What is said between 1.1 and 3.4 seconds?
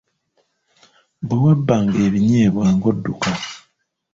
Bwe wabbanga ebinyeebwa ng’odduka.